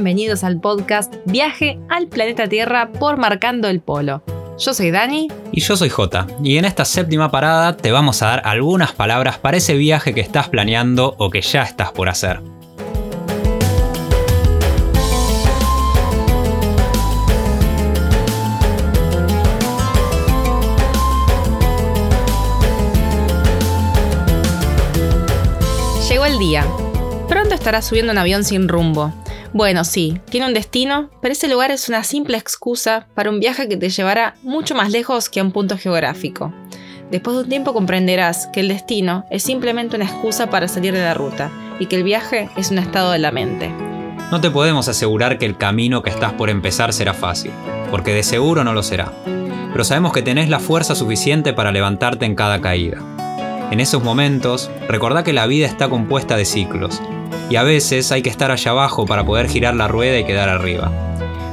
bienvenidos 0.00 0.44
al 0.44 0.58
podcast 0.62 1.14
Viaje 1.26 1.78
al 1.90 2.06
planeta 2.06 2.48
Tierra 2.48 2.90
por 2.90 3.18
Marcando 3.18 3.68
el 3.68 3.80
Polo. 3.80 4.22
Yo 4.58 4.72
soy 4.72 4.90
Dani. 4.90 5.28
Y 5.52 5.60
yo 5.60 5.76
soy 5.76 5.90
Jota. 5.90 6.26
Y 6.42 6.56
en 6.56 6.64
esta 6.64 6.86
séptima 6.86 7.30
parada 7.30 7.76
te 7.76 7.92
vamos 7.92 8.22
a 8.22 8.28
dar 8.28 8.42
algunas 8.46 8.92
palabras 8.92 9.36
para 9.36 9.58
ese 9.58 9.74
viaje 9.74 10.14
que 10.14 10.22
estás 10.22 10.48
planeando 10.48 11.16
o 11.18 11.28
que 11.28 11.42
ya 11.42 11.64
estás 11.64 11.92
por 11.92 12.08
hacer. 12.08 12.40
Llegó 26.08 26.24
el 26.24 26.38
día. 26.38 26.64
Pronto 27.28 27.54
estarás 27.54 27.84
subiendo 27.84 28.12
un 28.12 28.18
avión 28.18 28.44
sin 28.44 28.66
rumbo. 28.66 29.12
Bueno, 29.52 29.84
sí, 29.84 30.20
tiene 30.30 30.46
un 30.46 30.54
destino, 30.54 31.10
pero 31.20 31.32
ese 31.32 31.48
lugar 31.48 31.72
es 31.72 31.88
una 31.88 32.04
simple 32.04 32.38
excusa 32.38 33.08
para 33.14 33.30
un 33.30 33.40
viaje 33.40 33.68
que 33.68 33.76
te 33.76 33.88
llevará 33.88 34.36
mucho 34.44 34.76
más 34.76 34.90
lejos 34.90 35.28
que 35.28 35.40
a 35.40 35.42
un 35.42 35.50
punto 35.50 35.76
geográfico. 35.76 36.52
Después 37.10 37.36
de 37.36 37.42
un 37.42 37.48
tiempo 37.48 37.72
comprenderás 37.72 38.46
que 38.52 38.60
el 38.60 38.68
destino 38.68 39.24
es 39.28 39.42
simplemente 39.42 39.96
una 39.96 40.04
excusa 40.04 40.48
para 40.50 40.68
salir 40.68 40.94
de 40.94 41.02
la 41.02 41.14
ruta 41.14 41.50
y 41.80 41.86
que 41.86 41.96
el 41.96 42.04
viaje 42.04 42.48
es 42.56 42.70
un 42.70 42.78
estado 42.78 43.10
de 43.10 43.18
la 43.18 43.32
mente. 43.32 43.74
No 44.30 44.40
te 44.40 44.52
podemos 44.52 44.86
asegurar 44.86 45.36
que 45.36 45.46
el 45.46 45.56
camino 45.56 46.04
que 46.04 46.10
estás 46.10 46.32
por 46.34 46.48
empezar 46.48 46.92
será 46.92 47.12
fácil, 47.12 47.50
porque 47.90 48.14
de 48.14 48.22
seguro 48.22 48.62
no 48.62 48.72
lo 48.72 48.84
será. 48.84 49.12
Pero 49.72 49.82
sabemos 49.82 50.12
que 50.12 50.22
tenés 50.22 50.48
la 50.48 50.60
fuerza 50.60 50.94
suficiente 50.94 51.52
para 51.52 51.72
levantarte 51.72 52.24
en 52.24 52.36
cada 52.36 52.60
caída. 52.60 52.98
En 53.72 53.80
esos 53.80 54.04
momentos, 54.04 54.70
recordá 54.86 55.24
que 55.24 55.32
la 55.32 55.46
vida 55.46 55.66
está 55.66 55.88
compuesta 55.88 56.36
de 56.36 56.44
ciclos 56.44 57.02
y 57.50 57.56
a 57.56 57.64
veces 57.64 58.12
hay 58.12 58.22
que 58.22 58.30
estar 58.30 58.50
allá 58.52 58.70
abajo 58.70 59.04
para 59.04 59.26
poder 59.26 59.48
girar 59.48 59.74
la 59.74 59.88
rueda 59.88 60.18
y 60.18 60.24
quedar 60.24 60.48
arriba. 60.48 60.90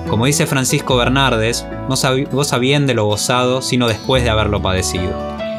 Como 0.08 0.26
dice 0.26 0.46
Francisco 0.46 0.96
Bernardes, 0.96 1.66
no 1.90 1.96
goza 2.32 2.58
bien 2.60 2.88
de 2.88 2.94
lo 2.94 3.06
gozado 3.06 3.62
sino 3.62 3.88
después 3.88 4.24
de 4.24 4.30
haberlo 4.30 4.62
padecido. 4.62 5.12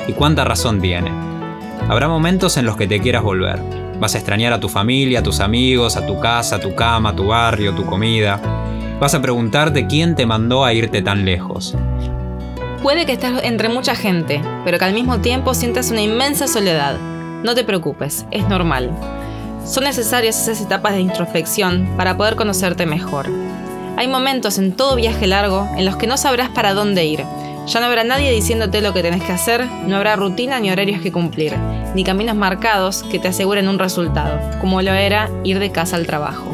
Y 0.06 0.12
cuánta 0.12 0.44
razón 0.44 0.80
tiene. 0.80 1.10
Habrá 1.88 2.08
momentos 2.08 2.56
en 2.56 2.64
los 2.64 2.76
que 2.76 2.86
te 2.86 3.00
quieras 3.00 3.22
volver. 3.22 3.60
Vas 4.00 4.14
a 4.14 4.18
extrañar 4.18 4.52
a 4.52 4.60
tu 4.60 4.68
familia, 4.68 5.18
a 5.18 5.22
tus 5.22 5.40
amigos, 5.40 5.96
a 5.96 6.06
tu 6.06 6.20
casa, 6.20 6.56
a 6.56 6.60
tu 6.60 6.74
cama, 6.74 7.10
a 7.10 7.16
tu 7.16 7.26
barrio, 7.26 7.74
tu 7.74 7.84
comida. 7.84 8.40
Vas 9.00 9.14
a 9.14 9.20
preguntarte 9.20 9.86
quién 9.86 10.14
te 10.14 10.24
mandó 10.24 10.64
a 10.64 10.72
irte 10.72 11.02
tan 11.02 11.24
lejos. 11.24 11.76
Puede 12.82 13.06
que 13.06 13.12
estés 13.12 13.42
entre 13.42 13.68
mucha 13.68 13.96
gente, 13.96 14.40
pero 14.64 14.78
que 14.78 14.84
al 14.84 14.94
mismo 14.94 15.18
tiempo 15.18 15.52
sientas 15.52 15.90
una 15.90 16.00
inmensa 16.00 16.46
soledad. 16.46 16.96
No 17.42 17.54
te 17.54 17.64
preocupes, 17.64 18.24
es 18.30 18.48
normal. 18.48 18.90
Son 19.64 19.84
necesarias 19.84 20.40
esas 20.40 20.60
etapas 20.60 20.94
de 20.94 21.00
introspección 21.00 21.88
para 21.96 22.16
poder 22.16 22.36
conocerte 22.36 22.86
mejor. 22.86 23.26
Hay 23.96 24.08
momentos 24.08 24.58
en 24.58 24.72
todo 24.72 24.96
viaje 24.96 25.26
largo 25.26 25.68
en 25.76 25.84
los 25.84 25.96
que 25.96 26.06
no 26.06 26.16
sabrás 26.16 26.48
para 26.50 26.74
dónde 26.74 27.04
ir. 27.04 27.24
Ya 27.66 27.80
no 27.80 27.86
habrá 27.86 28.04
nadie 28.04 28.32
diciéndote 28.32 28.80
lo 28.80 28.94
que 28.94 29.02
tenés 29.02 29.22
que 29.22 29.32
hacer, 29.32 29.66
no 29.86 29.96
habrá 29.96 30.16
rutina 30.16 30.58
ni 30.58 30.70
horarios 30.70 31.02
que 31.02 31.12
cumplir, 31.12 31.54
ni 31.94 32.02
caminos 32.02 32.36
marcados 32.36 33.02
que 33.02 33.18
te 33.18 33.28
aseguren 33.28 33.68
un 33.68 33.78
resultado, 33.78 34.40
como 34.60 34.80
lo 34.80 34.92
era 34.92 35.28
ir 35.44 35.58
de 35.58 35.70
casa 35.70 35.96
al 35.96 36.06
trabajo. 36.06 36.46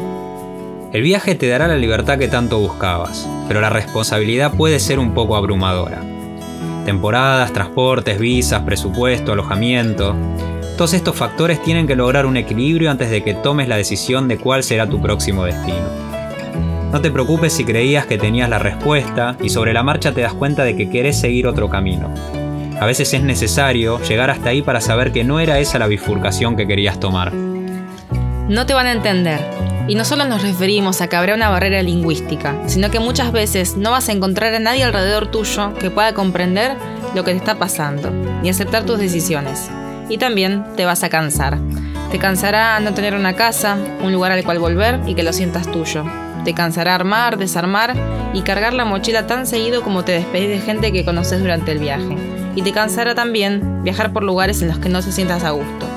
El 0.91 1.01
viaje 1.01 1.35
te 1.35 1.47
dará 1.47 1.67
la 1.67 1.77
libertad 1.77 2.17
que 2.17 2.27
tanto 2.27 2.59
buscabas, 2.59 3.27
pero 3.47 3.61
la 3.61 3.69
responsabilidad 3.69 4.53
puede 4.53 4.79
ser 4.79 4.97
un 4.97 5.13
poco 5.13 5.35
abrumadora. 5.35 6.01
Temporadas, 6.85 7.51
transportes, 7.51 8.19
visas, 8.19 8.61
presupuesto, 8.61 9.33
alojamiento. 9.33 10.15
Todos 10.77 10.93
estos 10.93 11.15
factores 11.15 11.61
tienen 11.63 11.87
que 11.87 11.95
lograr 11.95 12.25
un 12.25 12.35
equilibrio 12.35 12.91
antes 12.91 13.09
de 13.09 13.23
que 13.23 13.33
tomes 13.33 13.69
la 13.69 13.77
decisión 13.77 14.27
de 14.27 14.37
cuál 14.37 14.61
será 14.61 14.85
tu 14.87 15.01
próximo 15.01 15.45
destino. 15.45 15.87
No 16.91 16.99
te 16.99 17.11
preocupes 17.11 17.53
si 17.53 17.63
creías 17.63 18.05
que 18.05 18.17
tenías 18.17 18.49
la 18.49 18.59
respuesta 18.59 19.37
y 19.41 19.49
sobre 19.49 19.71
la 19.71 19.83
marcha 19.83 20.11
te 20.11 20.19
das 20.19 20.33
cuenta 20.33 20.65
de 20.65 20.75
que 20.75 20.89
querés 20.89 21.17
seguir 21.17 21.47
otro 21.47 21.69
camino. 21.69 22.13
A 22.77 22.85
veces 22.85 23.13
es 23.13 23.23
necesario 23.23 24.01
llegar 24.01 24.29
hasta 24.29 24.49
ahí 24.49 24.61
para 24.61 24.81
saber 24.81 25.13
que 25.13 25.23
no 25.23 25.39
era 25.39 25.59
esa 25.59 25.79
la 25.79 25.87
bifurcación 25.87 26.57
que 26.57 26.67
querías 26.67 26.99
tomar. 26.99 27.33
No 27.33 28.65
te 28.65 28.73
van 28.73 28.87
a 28.87 28.91
entender. 28.91 29.39
Y 29.87 29.95
no 29.95 30.03
solo 30.03 30.25
nos 30.25 30.41
referimos 30.41 30.99
a 30.99 31.07
que 31.07 31.15
habrá 31.15 31.35
una 31.35 31.47
barrera 31.47 31.81
lingüística, 31.83 32.53
sino 32.65 32.91
que 32.91 32.99
muchas 32.99 33.31
veces 33.31 33.77
no 33.77 33.91
vas 33.91 34.09
a 34.09 34.11
encontrar 34.11 34.53
a 34.53 34.59
nadie 34.59 34.83
alrededor 34.83 35.31
tuyo 35.31 35.73
que 35.75 35.89
pueda 35.89 36.13
comprender 36.13 36.75
lo 37.13 37.23
que 37.23 37.31
te 37.31 37.37
está 37.37 37.55
pasando, 37.55 38.11
ni 38.41 38.49
aceptar 38.49 38.83
tus 38.83 38.99
decisiones 38.99 39.69
y 40.09 40.17
también 40.17 40.63
te 40.75 40.85
vas 40.85 41.03
a 41.03 41.09
cansar. 41.09 41.57
Te 42.11 42.19
cansará 42.19 42.79
no 42.79 42.93
tener 42.93 43.15
una 43.15 43.33
casa, 43.33 43.77
un 44.01 44.13
lugar 44.13 44.31
al 44.31 44.43
cual 44.43 44.59
volver 44.59 44.99
y 45.05 45.15
que 45.15 45.23
lo 45.23 45.33
sientas 45.33 45.69
tuyo. 45.71 46.05
Te 46.43 46.53
cansará 46.53 46.95
armar, 46.95 47.37
desarmar 47.37 47.95
y 48.33 48.41
cargar 48.41 48.73
la 48.73 48.85
mochila 48.85 49.27
tan 49.27 49.47
seguido 49.47 49.81
como 49.81 50.05
te 50.05 50.11
despedís 50.11 50.49
de 50.49 50.59
gente 50.59 50.91
que 50.91 51.03
conoces 51.03 51.39
durante 51.39 51.71
el 51.71 51.79
viaje. 51.79 52.15
Y 52.55 52.61
te 52.61 52.71
cansará 52.71 53.15
también 53.15 53.83
viajar 53.83 54.13
por 54.13 54.23
lugares 54.23 54.61
en 54.61 54.69
los 54.69 54.77
que 54.77 54.89
no 54.89 55.01
te 55.01 55.11
sientas 55.11 55.43
a 55.43 55.51
gusto. 55.51 55.87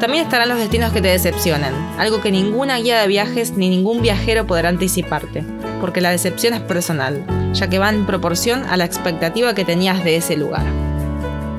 También 0.00 0.24
estarán 0.24 0.48
los 0.48 0.58
destinos 0.58 0.92
que 0.92 1.00
te 1.00 1.08
decepcionen, 1.08 1.72
algo 1.96 2.20
que 2.20 2.30
ninguna 2.30 2.76
guía 2.78 3.00
de 3.00 3.06
viajes 3.06 3.52
ni 3.52 3.70
ningún 3.70 4.02
viajero 4.02 4.46
podrá 4.46 4.68
anticiparte, 4.68 5.44
porque 5.80 6.02
la 6.02 6.10
decepción 6.10 6.52
es 6.52 6.60
personal, 6.60 7.24
ya 7.54 7.68
que 7.68 7.78
va 7.78 7.88
en 7.88 8.04
proporción 8.04 8.64
a 8.64 8.76
la 8.76 8.84
expectativa 8.84 9.54
que 9.54 9.64
tenías 9.64 10.04
de 10.04 10.16
ese 10.16 10.36
lugar 10.36 10.83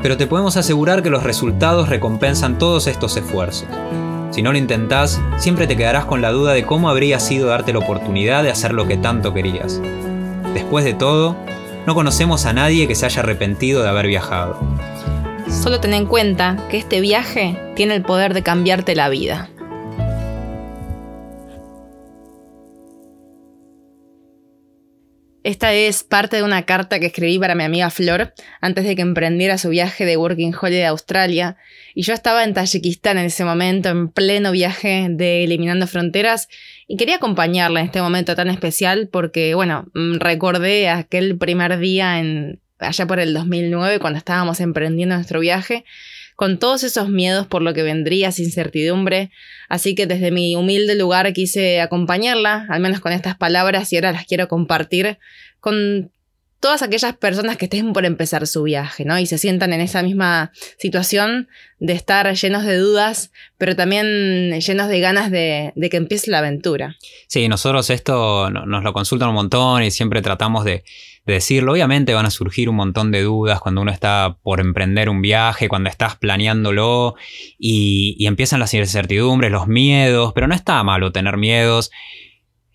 pero 0.05 0.17
te 0.17 0.27
podemos 0.27 0.55
asegurar 0.55 1.01
que 1.01 1.09
los 1.09 1.23
resultados 1.23 1.89
recompensan 1.89 2.59
todos 2.59 2.85
estos 2.85 3.17
esfuerzos. 3.17 3.67
Si 4.29 4.43
no 4.43 4.51
lo 4.51 4.59
intentás, 4.59 5.19
siempre 5.37 5.65
te 5.65 5.75
quedarás 5.75 6.05
con 6.05 6.21
la 6.21 6.29
duda 6.29 6.53
de 6.53 6.63
cómo 6.63 6.89
habría 6.89 7.19
sido 7.19 7.47
darte 7.47 7.73
la 7.73 7.79
oportunidad 7.79 8.43
de 8.43 8.51
hacer 8.51 8.71
lo 8.71 8.87
que 8.87 8.97
tanto 8.97 9.33
querías. 9.33 9.81
Después 10.53 10.85
de 10.85 10.93
todo, 10.93 11.35
no 11.87 11.95
conocemos 11.95 12.45
a 12.45 12.53
nadie 12.53 12.87
que 12.87 12.93
se 12.93 13.07
haya 13.07 13.23
arrepentido 13.23 13.81
de 13.81 13.89
haber 13.89 14.05
viajado. 14.05 14.59
Solo 15.49 15.79
ten 15.79 15.95
en 15.95 16.05
cuenta 16.05 16.55
que 16.69 16.77
este 16.77 17.01
viaje 17.01 17.59
tiene 17.75 17.95
el 17.95 18.03
poder 18.03 18.35
de 18.35 18.43
cambiarte 18.43 18.93
la 18.93 19.09
vida. 19.09 19.49
Esta 25.45 25.75
es 25.75 26.03
parte 26.03 26.37
de 26.37 26.41
una 26.41 26.63
carta 26.63 26.99
que 26.99 27.05
escribí 27.05 27.37
para 27.37 27.53
mi 27.53 27.63
amiga 27.63 27.91
Flor 27.91 28.33
antes 28.61 28.83
de 28.83 28.95
que 28.95 29.03
emprendiera 29.03 29.59
su 29.59 29.69
viaje 29.69 30.03
de 30.03 30.17
Working 30.17 30.55
Holiday 30.59 30.85
a 30.85 30.89
Australia. 30.89 31.55
Y 31.93 32.01
yo 32.01 32.15
estaba 32.15 32.43
en 32.43 32.55
Tayikistán 32.55 33.19
en 33.19 33.25
ese 33.25 33.45
momento, 33.45 33.89
en 33.89 34.09
pleno 34.09 34.51
viaje 34.51 35.05
de 35.07 35.43
Eliminando 35.43 35.85
Fronteras, 35.85 36.49
y 36.87 36.97
quería 36.97 37.17
acompañarla 37.17 37.81
en 37.81 37.85
este 37.85 38.01
momento 38.01 38.35
tan 38.35 38.49
especial 38.49 39.07
porque, 39.11 39.53
bueno, 39.53 39.85
mm, 39.93 40.15
recordé 40.15 40.89
aquel 40.89 41.37
primer 41.37 41.77
día 41.77 42.17
en, 42.19 42.59
allá 42.79 43.05
por 43.05 43.19
el 43.19 43.31
2009 43.35 43.99
cuando 43.99 44.17
estábamos 44.17 44.59
emprendiendo 44.61 45.13
nuestro 45.13 45.41
viaje 45.41 45.85
con 46.35 46.59
todos 46.59 46.83
esos 46.83 47.09
miedos 47.09 47.47
por 47.47 47.61
lo 47.61 47.73
que 47.73 47.83
vendría, 47.83 48.29
esa 48.29 48.41
incertidumbre. 48.41 49.31
Así 49.69 49.95
que 49.95 50.05
desde 50.05 50.31
mi 50.31 50.55
humilde 50.55 50.95
lugar 50.95 51.31
quise 51.33 51.81
acompañarla, 51.81 52.67
al 52.69 52.81
menos 52.81 52.99
con 52.99 53.11
estas 53.11 53.37
palabras, 53.37 53.91
y 53.93 53.95
ahora 53.95 54.11
las 54.11 54.25
quiero 54.25 54.47
compartir 54.47 55.17
con 55.59 56.11
todas 56.65 56.81
aquellas 56.81 57.15
personas 57.15 57.57
que 57.57 57.65
estén 57.65 57.93
por 57.93 58.05
empezar 58.05 58.47
su 58.47 58.63
viaje, 58.63 59.05
¿no? 59.05 59.19
Y 59.19 59.27
se 59.27 59.37
sientan 59.37 59.71
en 59.71 59.81
esa 59.81 60.01
misma 60.01 60.51
situación 60.79 61.47
de 61.77 61.93
estar 61.93 62.33
llenos 62.33 62.65
de 62.65 62.77
dudas, 62.77 63.31
pero 63.59 63.75
también 63.75 64.59
llenos 64.59 64.87
de 64.87 64.99
ganas 64.99 65.29
de, 65.29 65.73
que 65.91 65.97
empiece 65.97 66.31
la 66.31 66.39
aventura. 66.39 66.95
Sí, 67.27 67.47
nosotros 67.47 67.91
esto 67.91 68.49
nos 68.49 68.83
lo 68.83 68.93
consultan 68.93 69.29
un 69.29 69.35
montón 69.35 69.83
y 69.83 69.91
siempre 69.91 70.23
tratamos 70.23 70.65
de, 70.65 70.83
decirlo. 71.27 71.73
Obviamente 71.73 72.15
van 72.15 72.25
a 72.25 72.31
surgir 72.31 72.67
un 72.67 72.77
montón 72.77 73.11
de 73.11 73.21
dudas 73.21 73.59
cuando 73.59 73.81
uno 73.81 73.91
está 73.91 74.37
por 74.41 74.59
emprender 74.59 75.07
un 75.07 75.21
viaje, 75.21 75.69
cuando 75.69 75.91
estás 75.91 76.15
planeándolo 76.15 77.13
y, 77.59 78.15
y 78.17 78.25
empiezan 78.25 78.59
las 78.59 78.73
incertidumbres, 78.73 79.51
los 79.51 79.67
miedos, 79.67 80.33
pero 80.33 80.47
no 80.47 80.55
está 80.55 80.83
malo 80.83 81.11
tener 81.11 81.37
miedos. 81.37 81.91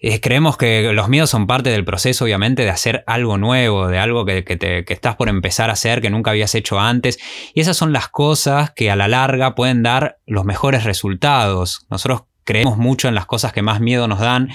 Eh, 0.02 0.20
creemos 0.20 0.56
que 0.56 0.92
los 0.94 1.08
miedos 1.10 1.28
son 1.28 1.46
parte 1.46 1.68
del 1.68 1.84
proceso, 1.84 2.24
obviamente, 2.24 2.62
de 2.62 2.70
hacer 2.70 3.04
algo 3.06 3.36
nuevo, 3.36 3.86
de 3.86 3.98
algo 3.98 4.24
que, 4.24 4.42
te, 4.42 4.84
que, 4.84 4.94
estás 4.94 5.16
por 5.16 5.28
empezar 5.28 5.68
a 5.68 5.74
hacer, 5.74 6.00
que 6.00 6.08
nunca 6.08 6.30
habías 6.30 6.54
hecho 6.54 6.80
antes. 6.80 7.18
Y 7.54 7.60
esas 7.60 7.76
son 7.76 7.92
las 7.92 8.08
cosas 8.08 8.70
que 8.70 8.90
a 8.90 8.96
la 8.96 9.08
larga 9.08 9.54
pueden 9.54 9.82
dar 9.82 10.18
los 10.26 10.46
mejores 10.46 10.84
resultados. 10.84 11.86
Nosotros 11.90 12.22
creemos 12.44 12.78
mucho 12.78 13.08
en 13.08 13.14
las 13.14 13.26
cosas 13.26 13.52
que 13.52 13.60
más 13.60 13.80
miedo 13.80 14.08
nos 14.08 14.20
dan, 14.20 14.48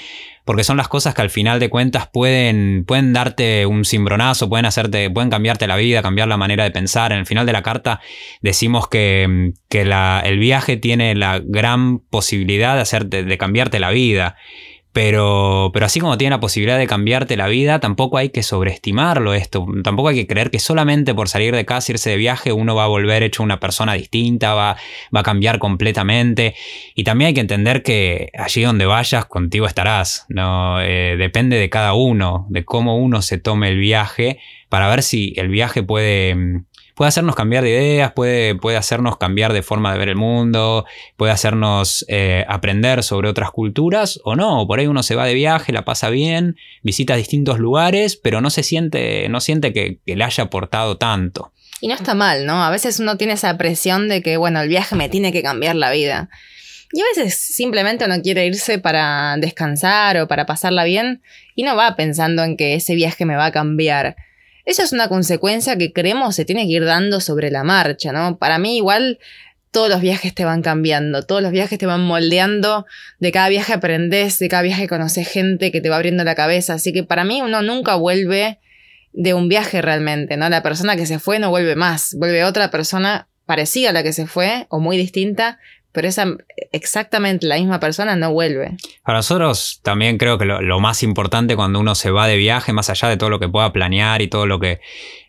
porque 0.46 0.64
son 0.64 0.78
las 0.78 0.88
cosas 0.88 1.14
que 1.14 1.22
al 1.22 1.30
final 1.30 1.60
de 1.60 1.70
cuentas 1.70 2.10
pueden, 2.12 2.84
pueden 2.86 3.14
darte 3.14 3.68
un 3.68 3.86
cimbronazo, 3.86 4.50
pueden 4.50 4.66
hacerte, 4.66 5.12
pueden 5.12 5.30
cambiarte 5.30 5.68
la 5.68 5.76
vida, 5.76 6.02
cambiar 6.02 6.28
la 6.28 6.38
manera 6.38 6.64
de 6.64 6.72
pensar. 6.72 7.12
En 7.12 7.20
el 7.20 7.26
final 7.28 7.46
de 7.46 7.54
la 7.54 7.62
carta 7.62 8.02
decimos 8.42 8.88
que, 8.88 9.54
que 9.70 9.82
el 9.82 10.40
viaje 10.40 10.78
tiene 10.78 11.14
la 11.14 11.40
gran 11.44 12.00
posibilidad 12.00 12.74
de 12.74 12.82
hacerte, 12.82 13.24
de 13.24 13.38
cambiarte 13.38 13.80
la 13.80 13.92
vida 13.92 14.36
Pero, 14.96 15.72
pero 15.74 15.88
así 15.88 16.00
como 16.00 16.18
tiene 16.18 16.30
la 16.30 16.40
posibilidad 16.40 16.78
de 16.78 16.88
cambiarte 16.88 17.36
la 17.36 17.50
vida, 17.50 17.82
tampoco 17.82 18.18
hay 18.18 18.30
que 18.30 18.44
sobreestimarlo 18.44 19.34
esto. 19.34 19.66
Tampoco 19.84 20.08
hay 20.08 20.16
que 20.16 20.26
creer 20.26 20.50
que 20.50 20.60
solamente 20.60 21.14
por 21.14 21.28
salir 21.28 21.54
de 21.54 21.66
casa, 21.66 21.92
irse 21.92 22.12
de 22.12 22.16
viaje, 22.16 22.54
uno 22.54 22.76
va 22.76 22.86
a 22.86 22.88
volver 22.88 23.22
hecho 23.22 23.44
una 23.44 23.60
persona 23.60 23.92
distinta, 23.92 24.54
va, 24.54 24.78
va 25.14 25.20
a 25.20 25.24
cambiar 25.24 25.60
completamente. 25.60 26.56
Y 26.96 27.04
también 27.04 27.28
hay 27.28 27.34
que 27.34 27.42
entender 27.42 27.84
que 27.84 28.30
allí 28.38 28.62
donde 28.62 28.86
vayas, 28.86 29.26
contigo 29.26 29.66
estarás. 29.68 30.26
¿no? 30.30 30.82
Eh, 30.82 31.18
depende 31.18 31.58
de 31.58 31.70
cada 31.70 31.94
uno, 31.94 32.46
de 32.50 32.64
cómo 32.64 32.98
uno 32.98 33.22
se 33.22 33.38
tome 33.38 33.68
el 33.68 33.78
viaje, 33.78 34.40
para 34.70 34.88
ver 34.88 35.04
si 35.04 35.34
el 35.36 35.50
viaje 35.50 35.84
puede 35.84 36.36
mm, 36.36 36.66
puede 36.96 37.10
hacernos 37.10 37.36
cambiar 37.36 37.64
de 37.64 37.70
ideas, 37.70 38.14
puede, 38.14 38.56
puede 38.56 38.78
hacernos 38.78 39.18
cambiar 39.18 39.54
de 39.54 39.62
forma 39.62 39.92
de 39.92 40.00
ver 40.00 40.10
el 40.10 40.16
mundo, 40.16 40.86
puede 41.18 41.32
hacernos 41.32 42.06
eh, 42.08 42.46
aprender 42.48 43.04
sobre 43.04 43.30
otras 43.30 43.52
culturas 43.52 44.20
o 44.24 44.36
no. 44.36 44.66
Por 44.66 44.80
ahí 44.80 44.88
uno 44.88 45.04
se 45.04 45.16
va 45.16 45.26
de 45.26 45.34
viaje, 45.34 45.74
la 45.74 45.86
pasa 45.86 46.10
bien, 46.10 46.56
visita 46.82 47.16
distintos 47.16 47.60
lugares, 47.60 48.16
pero 48.16 48.42
no 48.42 48.50
se 48.50 48.64
siente, 48.64 49.28
no 49.30 49.42
siente 49.42 49.74
que, 49.74 50.00
le 50.06 50.24
haya 50.24 50.46
aportado 50.46 50.98
tanto. 50.98 51.52
Y 51.82 51.88
no 51.90 51.96
está 51.96 52.16
mal, 52.16 52.46
¿no? 52.46 52.64
A 52.64 52.72
veces 52.72 53.00
uno 53.02 53.18
tiene 53.18 53.34
esa 53.34 53.58
presión 53.58 54.08
de 54.08 54.22
que, 54.22 54.38
bueno, 54.38 54.62
el 54.62 54.70
viaje 54.70 54.96
me 54.96 55.10
tiene 55.10 55.34
que 55.34 55.44
cambiar 55.44 55.76
la 55.76 55.92
vida. 55.92 56.30
Y 56.94 57.02
a 57.02 57.04
veces 57.14 57.38
simplemente 57.38 58.06
uno 58.06 58.22
quiere 58.22 58.46
irse 58.46 58.80
para 58.80 59.36
descansar 59.38 60.18
o 60.18 60.30
para 60.30 60.46
pasarla 60.46 60.86
bien 60.86 61.22
y 61.54 61.64
no 61.64 61.76
va 61.76 61.98
pensando 61.98 62.44
en 62.44 62.56
que 62.56 62.76
ese 62.76 62.96
viaje 62.96 63.26
me 63.26 63.36
va 63.36 63.48
a 63.48 63.52
cambiar. 63.52 64.16
Esa 64.66 64.84
es 64.84 64.92
una 64.94 65.08
consecuencia 65.08 65.78
que 65.78 65.94
creemos 65.94 66.36
se 66.36 66.46
tiene 66.46 66.66
que 66.66 66.74
ir 66.74 66.86
dando 66.86 67.22
sobre 67.22 67.52
la 67.52 67.64
marcha, 67.64 68.12
¿no? 68.12 68.38
Para 68.38 68.58
mí 68.58 68.78
igual 68.78 69.20
todos 69.72 69.90
los 69.90 70.02
viajes 70.02 70.34
te 70.34 70.46
van 70.46 70.62
cambiando, 70.62 71.24
todos 71.24 71.42
los 71.42 71.52
viajes 71.52 71.78
te 71.78 71.86
van 71.86 72.02
moldeando, 72.02 72.86
de 73.20 73.32
cada 73.32 73.50
viaje 73.50 73.74
aprendes, 73.74 74.40
de 74.40 74.48
cada 74.48 74.64
viaje 74.64 74.88
conoces 74.88 75.28
gente 75.28 75.72
que 75.72 75.82
te 75.82 75.90
va 75.90 75.98
abriendo 75.98 76.24
la 76.24 76.34
cabeza, 76.34 76.76
así 76.76 76.94
que 76.94 77.04
para 77.04 77.26
mí 77.26 77.42
uno 77.42 77.62
nunca 77.62 77.96
vuelve 77.96 78.60
de 79.12 79.34
un 79.34 79.50
viaje 79.50 79.82
realmente, 79.82 80.38
¿no? 80.38 80.48
La 80.50 80.64
persona 80.64 80.96
que 80.96 81.06
se 81.06 81.20
fue 81.20 81.40
no 81.40 81.50
vuelve 81.50 81.76
más, 81.76 82.16
vuelve 82.18 82.44
otra 82.46 82.72
persona 82.72 83.28
parecida 83.46 83.90
a 83.90 83.94
la 83.94 84.02
que 84.02 84.14
se 84.14 84.28
fue 84.28 84.66
o 84.70 84.80
muy 84.80 84.98
distinta, 84.98 85.60
pero 85.96 86.10
esa 86.10 86.28
exactamente 86.74 87.48
la 87.48 87.56
misma 87.56 87.80
persona 87.80 88.16
no 88.16 88.32
vuelve. 88.32 88.76
Para 89.04 89.20
nosotros 89.20 89.80
también 89.82 90.18
creo 90.18 90.38
que 90.38 90.46
lo, 90.46 90.80
más 90.80 91.02
importante 91.02 91.56
cuando 91.56 91.80
uno 91.80 91.96
se 91.96 92.12
va 92.12 92.28
de 92.28 92.36
viaje, 92.36 92.74
más 92.74 92.90
allá 92.90 93.08
de 93.08 93.18
todo 93.18 93.30
lo 93.30 93.40
que 93.40 93.48
pueda 93.48 93.72
planear 93.72 94.22
y 94.22 94.28
todo 94.28 94.46
lo 94.46 94.60
que, 94.60 94.82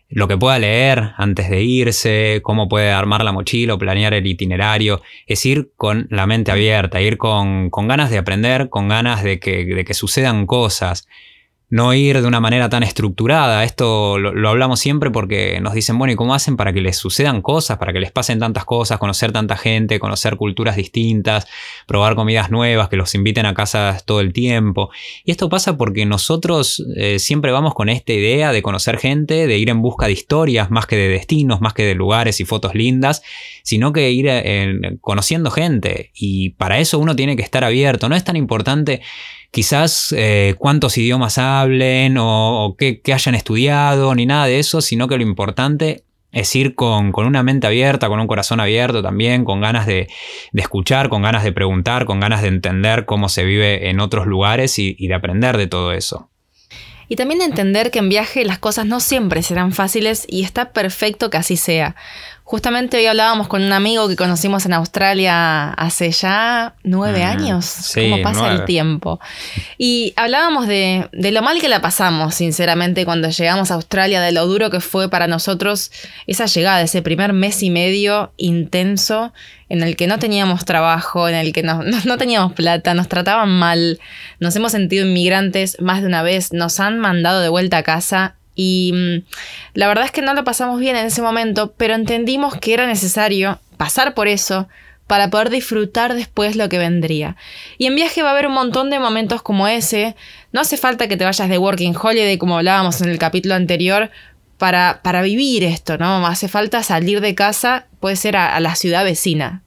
lo 0.09 0.27
que 0.27 0.37
pueda 0.37 0.59
leer 0.59 1.13
antes 1.17 1.49
de 1.49 1.63
irse, 1.63 2.41
cómo 2.43 2.67
puede 2.67 2.91
armar 2.91 3.23
la 3.23 3.31
mochila 3.31 3.75
o 3.75 3.79
planear 3.79 4.13
el 4.13 4.27
itinerario, 4.27 5.01
es 5.25 5.45
ir 5.45 5.71
con 5.77 6.07
la 6.11 6.27
mente 6.27 6.51
abierta, 6.51 7.01
ir 7.01 7.17
con, 7.17 7.69
con 7.69 7.87
ganas 7.87 8.11
de 8.11 8.17
aprender, 8.17 8.69
con 8.69 8.89
ganas 8.89 9.23
de 9.23 9.39
que, 9.39 9.63
de 9.63 9.85
que 9.85 9.93
sucedan 9.93 10.45
cosas 10.45 11.07
no 11.69 11.93
ir 11.93 12.21
de 12.21 12.27
una 12.27 12.39
manera 12.39 12.69
tan 12.69 12.81
estructurada. 12.83 13.63
Esto 13.65 14.17
lo, 14.17 14.49
hablamos 14.49 14.79
siempre 14.79 15.11
porque 15.11 15.59
nos 15.59 15.73
dicen, 15.73 15.97
bueno, 15.97 16.13
¿y 16.13 16.15
cómo 16.15 16.33
hacen 16.33 16.55
para 16.55 16.71
que 16.71 16.79
les 16.79 16.95
sucedan 16.95 17.41
cosas, 17.41 17.77
para 17.77 17.91
que 17.91 17.99
les 17.99 18.11
pasen 18.11 18.39
tantas 18.39 18.63
cosas, 18.63 18.99
conocer 18.99 19.33
tanta 19.33 19.57
gente, 19.57 19.99
conocer 19.99 20.37
culturas 20.37 20.77
distintas, 20.77 21.45
probar 21.85 22.15
comidas 22.15 22.51
nuevas, 22.51 22.87
que 22.87 22.95
los 22.95 23.13
inviten 23.15 23.45
a 23.45 23.53
casa 23.53 24.01
todo 24.05 24.21
el 24.21 24.31
tiempo? 24.31 24.91
Y 25.25 25.31
esto 25.31 25.49
pasa 25.49 25.75
porque 25.75 26.05
nosotros 26.05 26.85
eh, 26.95 27.19
siempre 27.19 27.51
vamos 27.51 27.73
con 27.73 27.89
esta 27.89 28.13
idea 28.13 28.53
de 28.53 28.61
conocer 28.61 28.97
gente, 28.97 29.45
de 29.45 29.57
ir 29.57 29.69
en 29.69 29.81
busca 29.81 30.05
de 30.05 30.13
historias, 30.13 30.71
más 30.71 30.85
que 30.85 30.95
de 30.95 31.09
destinos, 31.09 31.59
más 31.59 31.73
que 31.73 31.83
de 31.83 31.95
lugares 31.95 32.39
y 32.39 32.45
fotos 32.45 32.75
lindas, 32.75 33.23
sino 33.63 33.91
que 33.91 34.09
ir 34.11 34.27
eh, 34.29 34.97
conociendo 35.01 35.51
gente. 35.51 36.11
Y 36.13 36.51
para 36.51 36.79
eso 36.79 36.97
uno 36.97 37.13
tiene 37.13 37.35
que 37.35 37.43
estar 37.43 37.65
abierto. 37.65 38.07
No 38.07 38.15
es 38.15 38.23
tan 38.23 38.37
importante 38.37 39.01
quizás 39.57 40.13
eh, 40.15 40.53
cuántos 40.59 40.99
idiomas 40.99 41.39
hablen 41.39 42.17
o, 42.19 42.75
qué, 42.77 43.01
hayan 43.11 43.33
estudiado, 43.33 44.13
ni 44.13 44.27
nada 44.27 44.45
de 44.45 44.59
eso, 44.59 44.81
sino 44.81 45.07
que 45.07 45.17
lo 45.17 45.23
importante 45.23 46.03
es 46.31 46.55
ir 46.55 46.75
con, 46.75 47.11
una 47.15 47.41
mente 47.41 47.65
abierta, 47.65 48.07
con 48.07 48.19
un 48.19 48.27
corazón 48.27 48.59
abierto 48.59 49.01
también, 49.01 49.45
con 49.45 49.59
ganas 49.59 49.87
de, 49.87 50.09
escuchar, 50.53 51.09
con 51.09 51.23
ganas 51.23 51.43
de 51.43 51.53
preguntar, 51.53 52.05
con 52.05 52.19
ganas 52.19 52.43
de 52.43 52.49
entender 52.49 53.05
cómo 53.05 53.29
se 53.29 53.45
vive 53.45 53.89
en 53.89 53.99
otros 53.99 54.27
lugares 54.27 54.77
y, 54.77 54.95
y 54.99 55.07
de 55.07 55.15
aprender 55.15 55.57
de 55.57 55.65
todo 55.65 55.91
eso. 55.91 56.29
Y 57.07 57.15
también 57.15 57.39
de 57.39 57.45
entender 57.45 57.89
que 57.89 57.97
en 57.97 58.09
viaje 58.09 58.45
las 58.45 58.59
cosas 58.59 58.85
no 58.85 58.99
siempre 58.99 59.41
serán 59.41 59.71
fáciles 59.71 60.25
y 60.27 60.43
está 60.43 60.71
perfecto 60.71 61.31
que 61.31 61.37
así 61.37 61.57
sea. 61.57 61.95
Justamente 62.49 62.95
hoy 62.95 63.05
hablábamos 63.05 63.49
con 63.49 63.61
un 63.61 63.73
amigo 63.73 64.07
que 64.07 64.15
conocimos 64.15 64.65
en 64.65 64.71
Australia 64.71 65.71
hace 65.71 66.11
ya 66.11 66.75
nueve 66.81 67.25
años. 67.25 67.65
Sí, 67.65 68.09
¿Cómo 68.09 68.23
pasa 68.23 68.53
el 68.53 68.63
tiempo? 68.63 69.19
Y 69.77 70.13
hablábamos 70.15 70.65
de, 70.65 71.09
de, 71.11 71.33
lo 71.33 71.41
mal 71.41 71.59
que 71.59 71.67
la 71.67 71.81
pasamos, 71.81 72.35
sinceramente, 72.35 73.03
cuando 73.03 73.29
llegamos 73.29 73.69
a 73.69 73.73
Australia, 73.73 74.21
de 74.21 74.31
lo 74.31 74.47
duro 74.47 74.69
que 74.69 74.79
fue 74.79 75.09
para 75.09 75.27
nosotros 75.27 75.91
esa 76.25 76.45
llegada, 76.45 76.81
ese 76.81 77.01
primer 77.01 77.33
mes 77.33 77.61
y 77.63 77.69
medio 77.69 78.31
intenso 78.37 79.33
en 79.67 79.83
el 79.83 79.97
que 79.97 80.07
no 80.07 80.17
teníamos 80.17 80.63
trabajo, 80.63 81.27
en 81.27 81.35
el 81.35 81.51
que 81.51 81.63
no, 81.63 81.83
no 82.05 82.17
teníamos 82.17 82.53
plata, 82.53 82.93
nos 82.93 83.09
trataban 83.09 83.49
mal, 83.49 83.99
nos 84.39 84.55
hemos 84.55 84.71
sentido 84.71 85.05
inmigrantes 85.05 85.75
más 85.81 85.99
de 85.99 86.07
una 86.07 86.23
vez, 86.23 86.53
nos 86.53 86.79
han 86.79 86.97
mandado 86.97 87.41
de 87.41 87.49
vuelta 87.49 87.79
a 87.79 87.83
casa 87.83 88.36
y 88.57 88.91
mm, 88.93 89.23
la 89.75 89.87
verdad 89.87 90.03
es 90.03 90.11
que 90.11 90.23
no 90.23 90.33
lo 90.33 90.43
pasamos 90.43 90.79
bien 90.81 90.97
en 90.97 91.05
ese 91.05 91.21
momento, 91.21 91.73
pero 91.77 91.93
entendimos 91.93 92.57
que 92.57 92.73
era 92.73 92.87
necesario 92.87 93.61
pasar 93.77 94.15
por 94.15 94.27
eso 94.27 94.67
para 95.05 95.29
poder 95.29 95.51
disfrutar 95.51 96.15
después 96.15 96.57
lo 96.57 96.67
que 96.67 96.79
vendría. 96.79 97.37
Y 97.77 97.85
en 97.85 97.95
viaje 97.95 98.23
va 98.23 98.29
a 98.29 98.31
haber 98.33 98.47
un 98.47 98.53
montón 98.53 98.89
de 98.89 98.99
momentos 98.99 99.41
como 99.43 99.67
ese. 99.67 100.15
No 100.51 100.59
hace 100.59 100.75
falta 100.75 101.07
que 101.07 101.15
te 101.15 101.23
vayas 101.23 101.47
de 101.47 101.57
Working 101.57 101.95
Holiday, 101.95 102.37
como 102.37 102.57
hablábamos 102.57 102.99
en 103.01 103.09
el 103.09 103.19
capítulo 103.19 103.53
anterior, 103.53 104.09
para, 104.57 105.01
para 105.03 105.21
vivir 105.21 105.63
esto, 105.63 105.99
¿no? 105.99 106.25
Hace 106.25 106.47
falta 106.47 106.81
salir 106.81 107.21
de 107.21 107.35
casa, 107.35 107.85
puede 107.99 108.15
ser 108.15 108.35
a 108.35 108.59
la 108.59 108.75
ciudad 108.75 109.05
vecina. 109.05 109.61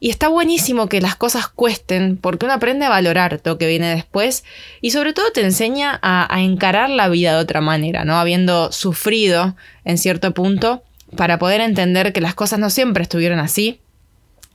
Y 0.00 0.10
está 0.10 0.28
buenísimo 0.28 0.88
que 0.88 1.00
las 1.00 1.16
cosas 1.16 1.48
cuesten 1.48 2.16
porque 2.16 2.46
uno 2.46 2.54
aprende 2.54 2.86
a 2.86 2.88
valorar 2.88 3.40
lo 3.44 3.58
que 3.58 3.66
viene 3.66 3.94
después 3.94 4.44
y 4.80 4.92
sobre 4.92 5.12
todo 5.12 5.32
te 5.32 5.42
enseña 5.42 5.98
a, 6.02 6.32
a, 6.32 6.40
encarar 6.42 6.88
la 6.88 7.08
vida 7.08 7.34
de 7.34 7.40
otra 7.40 7.60
manera, 7.60 8.04
¿no? 8.04 8.16
Habiendo 8.18 8.70
sufrido 8.70 9.56
en 9.84 9.98
cierto 9.98 10.32
punto 10.34 10.84
para 11.16 11.38
poder 11.38 11.60
entender 11.60 12.12
que 12.12 12.20
las 12.20 12.34
cosas 12.34 12.58
no 12.58 12.70
siempre 12.70 13.02
estuvieron 13.02 13.40
así 13.40 13.80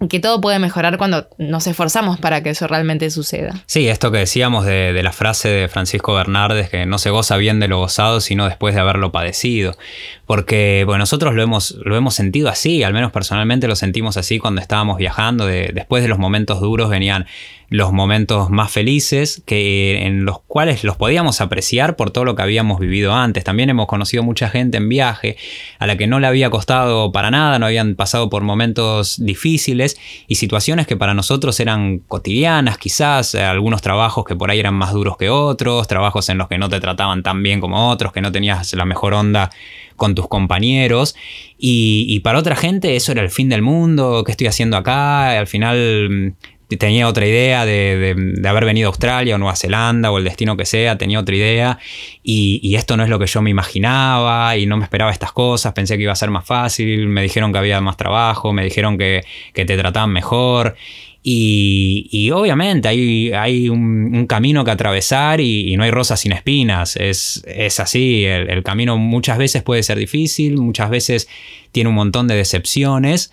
que 0.09 0.19
todo 0.19 0.41
puede 0.41 0.59
mejorar 0.59 0.97
cuando 0.97 1.27
nos 1.37 1.67
esforzamos 1.67 2.19
para 2.19 2.43
que 2.43 2.51
eso 2.51 2.67
realmente 2.67 3.09
suceda. 3.09 3.63
Sí, 3.65 3.87
esto 3.87 4.11
que 4.11 4.19
decíamos 4.19 4.65
de, 4.65 5.01
la 5.03 5.11
frase 5.11 5.49
de 5.49 5.67
Francisco 5.67 6.13
Bernardes, 6.13 6.69
que 6.69 6.85
no 6.85 6.97
se 6.97 7.09
goza 7.09 7.37
bien 7.37 7.59
de 7.59 7.67
lo 7.67 7.79
gozado, 7.79 8.21
sino 8.21 8.45
después 8.45 8.75
de 8.75 8.81
haberlo 8.81 9.11
padecido. 9.11 9.75
Porque 10.25 10.83
bueno, 10.85 10.99
nosotros 10.99 11.33
lo 11.33 11.43
hemos, 11.43 11.71
lo 11.83 11.95
hemos 11.95 12.15
sentido 12.15 12.49
así, 12.49 12.83
al 12.83 12.93
menos 12.93 13.11
personalmente 13.11 13.67
lo 13.67 13.75
sentimos 13.75 14.17
así 14.17 14.39
cuando 14.39 14.61
estábamos 14.61 14.97
viajando, 14.97 15.45
después 15.45 16.03
de 16.03 16.09
los 16.09 16.19
momentos 16.19 16.61
duros 16.61 16.89
venían 16.89 17.25
los 17.69 17.91
momentos 17.91 18.51
más 18.51 18.71
felices, 18.71 19.41
que, 19.47 20.05
en 20.05 20.25
los 20.25 20.39
cuales 20.41 20.83
los 20.83 20.95
podíamos 20.95 21.41
apreciar 21.41 21.95
por 21.95 22.11
todo 22.11 22.23
lo 22.23 22.35
que 22.35 22.43
habíamos 22.43 22.79
vivido 22.79 23.15
antes. 23.15 23.43
También 23.43 23.71
hemos 23.71 23.87
conocido 23.87 24.21
mucha 24.21 24.47
gente 24.47 24.77
en 24.77 24.89
viaje 24.89 25.37
a 25.79 25.87
la 25.87 25.97
que 25.97 26.05
no 26.05 26.19
le 26.19 26.27
había 26.27 26.51
costado 26.51 27.11
para 27.11 27.31
nada, 27.31 27.57
no 27.57 27.65
habían 27.65 27.95
pasado 27.95 28.29
por 28.29 28.43
momentos 28.43 29.15
difíciles 29.17 29.92
y 30.27 30.35
situaciones 30.35 30.87
que 30.87 30.97
para 30.97 31.13
nosotros 31.13 31.59
eran 31.59 31.99
cotidianas, 31.99 32.77
quizás, 32.77 33.35
eh, 33.35 33.43
algunos 33.43 33.81
trabajos 33.81 34.25
que 34.25 34.35
por 34.35 34.51
ahí 34.51 34.59
eran 34.59 34.73
más 34.73 34.93
duros 34.93 35.17
que 35.17 35.29
otros, 35.29 35.87
trabajos 35.87 36.29
en 36.29 36.37
los 36.37 36.47
que 36.47 36.57
no 36.57 36.69
te 36.69 36.79
trataban 36.79 37.23
tan 37.23 37.43
bien 37.43 37.59
como 37.59 37.89
otros, 37.89 38.11
que 38.11 38.21
no 38.21 38.31
tenías 38.31 38.73
la 38.73 38.85
mejor 38.85 39.13
onda 39.13 39.49
con 39.95 40.15
tus 40.15 40.27
compañeros 40.27 41.15
y, 41.57 42.05
y, 42.09 42.19
para 42.21 42.39
otra 42.39 42.55
gente 42.55 42.95
eso 42.95 43.11
era 43.11 43.21
el 43.21 43.29
fin 43.29 43.47
del 43.47 43.61
mundo, 43.61 44.23
¿qué 44.25 44.31
estoy 44.31 44.47
haciendo 44.47 44.75
acá? 44.75 45.37
Al 45.37 45.47
final 45.47 46.35
tenía 46.77 47.07
otra 47.07 47.25
idea 47.27 47.65
de, 47.65 48.15
haber 48.47 48.65
venido 48.65 48.87
a 48.87 48.89
Australia 48.89 49.35
o 49.35 49.37
Nueva 49.37 49.55
Zelanda 49.55 50.11
o 50.11 50.17
el 50.17 50.23
destino 50.23 50.57
que 50.57 50.65
sea, 50.65 50.97
tenía 50.97 51.19
otra 51.19 51.35
idea. 51.35 51.79
Y, 52.23 52.75
esto 52.75 52.97
no 52.97 53.03
es 53.03 53.09
lo 53.09 53.19
que 53.19 53.27
yo 53.27 53.41
me 53.41 53.49
imaginaba 53.49 54.57
y 54.57 54.65
no 54.65 54.77
me 54.77 54.83
esperaba 54.83 55.11
estas 55.11 55.31
cosas, 55.31 55.73
pensé 55.73 55.97
que 55.97 56.03
iba 56.03 56.11
a 56.11 56.15
ser 56.15 56.31
más 56.31 56.45
fácil, 56.45 57.07
me 57.07 57.21
dijeron 57.21 57.51
que 57.51 57.59
había 57.59 57.79
más 57.81 57.97
trabajo, 57.97 58.51
me 58.53 58.63
dijeron 58.63 58.97
que, 58.97 59.23
te 59.53 59.65
trataban 59.65 60.11
mejor. 60.11 60.75
Y, 61.25 62.29
obviamente 62.33 62.89
hay, 62.89 63.31
hay 63.31 63.69
un, 63.69 64.25
camino 64.27 64.65
que 64.65 64.71
atravesar 64.71 65.39
y, 65.39 65.75
no 65.77 65.83
hay 65.83 65.91
rosas 65.91 66.19
sin 66.21 66.31
espinas, 66.31 66.95
es, 66.97 67.43
es 67.47 67.79
así, 67.79 68.25
el, 68.25 68.49
el 68.49 68.63
camino 68.63 68.97
muchas 68.97 69.37
veces 69.37 69.63
puede 69.63 69.83
ser 69.83 69.97
difícil, 69.97 70.57
muchas 70.57 70.89
veces 70.89 71.29
tiene 71.71 71.89
un 71.89 71.95
montón 71.95 72.27
de 72.27 72.35
decepciones, 72.35 73.31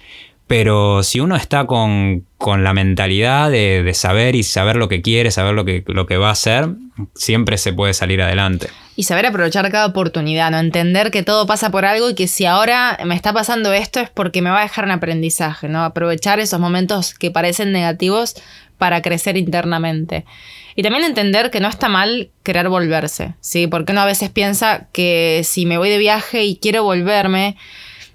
pero 0.50 1.04
si 1.04 1.20
uno 1.20 1.36
está 1.36 1.68
con, 1.68 2.26
la 2.44 2.74
mentalidad 2.74 3.52
de, 3.52 3.88
saber 3.94 4.34
y 4.34 4.42
saber 4.42 4.74
lo 4.74 4.88
que 4.88 5.00
quiere, 5.00 5.30
saber 5.30 5.54
lo 5.54 5.64
que, 5.64 5.84
lo 5.86 6.06
que 6.06 6.16
va 6.16 6.30
a 6.30 6.32
hacer, 6.32 6.70
siempre 7.14 7.56
se 7.56 7.72
puede 7.72 7.94
salir 7.94 8.20
adelante. 8.20 8.66
Y 8.96 9.04
saber 9.04 9.26
aprovechar 9.26 9.70
cada 9.70 9.86
oportunidad, 9.86 10.50
¿no? 10.50 10.58
Entender 10.58 11.12
que 11.12 11.22
todo 11.22 11.46
pasa 11.46 11.70
por 11.70 11.84
algo 11.84 12.10
y 12.10 12.16
que 12.16 12.26
si 12.26 12.46
ahora 12.46 12.98
me 13.04 13.14
está 13.14 13.32
pasando 13.32 13.72
esto 13.72 14.00
es 14.00 14.10
porque 14.10 14.42
me 14.42 14.50
va 14.50 14.58
a 14.58 14.62
dejar 14.64 14.86
un 14.86 14.90
aprendizaje, 14.90 15.68
¿no? 15.68 15.84
Aprovechar 15.84 16.40
esos 16.40 16.58
momentos 16.58 17.14
que 17.14 17.30
parecen 17.30 17.70
negativos 17.70 18.34
para 18.76 19.02
crecer 19.02 19.36
internamente. 19.36 20.24
Y 20.74 20.82
también 20.82 21.04
entender 21.04 21.52
que 21.52 21.60
no 21.60 21.68
está 21.68 21.88
mal 21.88 22.30
querer 22.42 22.68
volverse, 22.68 23.34
¿sí? 23.38 23.68
Porque 23.68 23.92
uno 23.92 24.00
a 24.00 24.06
veces 24.06 24.30
piensa 24.30 24.88
que 24.92 25.42
si 25.44 25.64
me 25.64 25.78
voy 25.78 25.90
de 25.90 25.98
viaje 25.98 26.42
y 26.42 26.56
quiero 26.56 26.82
volverme, 26.82 27.56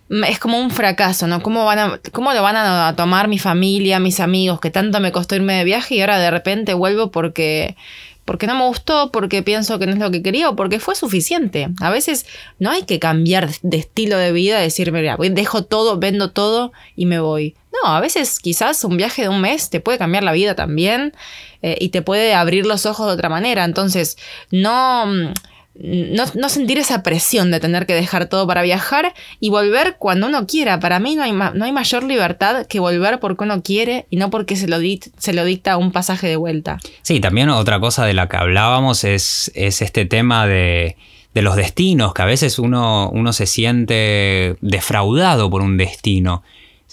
es 0.10 0.40
como 0.40 0.60
un 0.60 0.70
fracaso, 0.70 1.28
¿no? 1.28 1.42
¿Cómo, 1.42 1.66
van 1.66 1.80
a, 1.80 2.00
¿Cómo 2.12 2.34
lo 2.34 2.42
van 2.44 2.56
a 2.56 2.94
tomar 2.96 3.28
mi 3.28 3.40
familia, 3.40 4.00
mis 4.00 4.20
amigos, 4.20 4.60
que 4.60 4.70
tanto 4.70 5.00
me 5.00 5.12
costó 5.12 5.36
irme 5.36 5.54
de 5.54 5.64
viaje 5.64 5.96
y 5.96 6.02
ahora 6.02 6.20
de 6.20 6.30
repente 6.30 6.74
vuelvo 6.76 7.10
porque, 7.10 7.76
porque 8.24 8.46
no 8.46 8.54
me 8.56 8.66
gustó, 8.68 9.12
porque 9.12 9.42
pienso 9.42 9.80
que 9.80 9.88
no 9.88 9.94
es 9.94 10.00
lo 10.00 10.12
que 10.12 10.22
quería 10.22 10.50
o 10.50 10.56
porque 10.56 10.80
fue 10.80 10.96
suficiente? 10.96 11.70
A 11.82 11.90
veces 11.90 12.28
no 12.60 12.70
hay 12.70 12.84
que 12.84 13.00
cambiar 13.00 13.50
de 13.64 13.78
estilo 13.78 14.18
de 14.18 14.32
vida, 14.32 14.60
decir, 14.60 14.92
mira, 14.92 15.18
dejo 15.18 15.64
todo, 15.64 15.98
vendo 15.98 16.32
todo 16.32 16.72
y 16.96 17.08
me 17.08 17.20
voy. 17.20 17.56
No, 17.84 17.90
a 17.90 18.00
veces 18.00 18.40
quizás 18.40 18.84
un 18.84 18.98
viaje 18.98 19.24
de 19.24 19.30
un 19.30 19.42
mes 19.42 19.70
te 19.70 19.80
puede 19.80 19.98
cambiar 19.98 20.24
la 20.24 20.32
vida 20.32 20.56
también 20.56 21.14
eh, 21.62 21.78
y 21.80 21.90
te 21.90 22.04
puede 22.04 22.36
abrir 22.36 22.68
los 22.68 22.86
ojos 22.86 23.08
de 23.08 23.14
otra 23.14 23.30
manera. 23.30 23.66
Entonces, 23.66 24.18
no 24.52 25.34
no, 25.78 26.50
sentir 26.50 26.78
esa 26.78 27.04
presión 27.04 27.52
de 27.52 27.60
tener 27.60 27.86
que 27.86 27.94
dejar 27.94 28.28
todo 28.28 28.48
para 28.48 28.62
viajar 28.62 29.14
y 29.40 29.50
volver 29.50 29.98
cuando 30.00 30.28
uno 30.28 30.48
quiera. 30.48 30.80
Para 30.80 31.00
mí 31.00 31.16
no 31.16 31.24
hay, 31.24 31.34
no 31.34 31.66
hay 31.66 31.72
mayor 31.72 32.04
libertad 32.04 32.66
que 32.66 32.80
volver 32.80 33.20
porque 33.20 33.44
uno 33.44 33.62
quiere 33.62 34.06
y 34.10 34.16
no 34.16 34.30
porque 34.30 34.56
se 34.56 34.68
lo, 34.68 34.78
se 35.18 35.34
lo 35.34 35.44
dicta 35.44 35.78
un 35.78 35.92
pasaje 35.92 36.28
de 36.28 36.38
vuelta. 36.38 36.80
Sí, 37.02 37.20
también 37.20 37.50
otra 37.50 37.80
cosa 37.80 38.06
de 38.06 38.14
la 38.14 38.30
que 38.30 38.38
hablábamos 38.38 39.04
es, 39.04 39.52
es 39.54 39.82
este 39.82 40.06
tema 40.06 40.48
de, 40.48 40.96
de, 41.34 41.42
los 41.42 41.58
destinos, 41.58 42.14
que 42.14 42.22
a 42.22 42.26
veces 42.26 42.58
uno, 42.58 43.10
uno 43.10 43.34
se 43.34 43.46
siente 43.46 44.56
defraudado 44.62 45.50
por 45.50 45.62
un 45.62 45.78
destino 45.78 46.44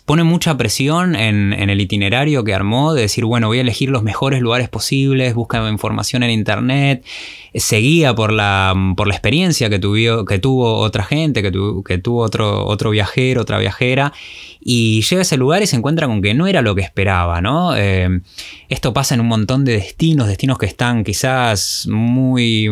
pone 0.05 0.25
mucha 0.25 0.57
presión 0.57 1.15
en, 1.15 1.53
el 1.53 1.81
itinerario 1.81 2.45
que 2.45 2.55
armó 2.55 2.93
de 2.95 3.03
decir, 3.03 3.25
bueno, 3.25 3.47
voy 3.49 3.59
a 3.59 3.61
elegir 3.61 3.91
los 3.91 4.03
mejores 4.03 4.41
lugares 4.41 4.69
posibles, 4.69 5.35
busca 5.35 5.69
información 5.69 6.23
en 6.23 6.31
internet, 6.31 7.05
seguía 7.55 8.15
por 8.15 8.33
la, 8.33 8.75
por 8.97 9.07
la 9.07 9.15
experiencia 9.15 9.71
que, 9.71 9.81
que 9.81 10.39
tuvo 10.39 10.79
otra 10.79 11.05
gente, 11.05 11.43
que, 11.43 11.53
que 11.85 11.99
tuvo 11.99 12.23
otro, 12.23 12.67
otro 12.67 12.91
viajero, 12.91 13.43
otra 13.43 13.59
viajera, 13.59 14.13
y 14.65 15.03
llega 15.03 15.21
a 15.21 15.23
ese 15.23 15.37
lugar 15.37 15.63
y 15.63 15.67
se 15.67 15.75
encuentra 15.75 16.07
con 16.07 16.23
que 16.23 16.35
no 16.35 16.47
era 16.47 16.63
lo 16.63 16.75
que 16.77 16.83
esperaba, 16.83 17.41
¿no? 17.41 17.75
Eh, 17.77 18.21
esto 18.69 18.93
pasa 18.93 19.15
en 19.15 19.21
un 19.21 19.27
montón 19.27 19.65
de 19.65 19.73
destinos, 19.73 20.29
destinos 20.29 20.57
que 20.57 20.67
están 20.67 21.03
quizás 21.03 21.89
muy, 21.91 22.71